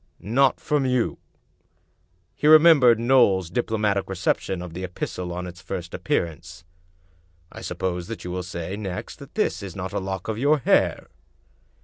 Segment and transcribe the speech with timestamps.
[0.19, 1.19] "Not from you?"
[2.33, 6.63] He remembered Knowles's diplo matic reception of the epistle on its first appearance."
[7.51, 10.57] I suppose that you will say next that this is not a lock of your
[10.57, 11.05] hair?"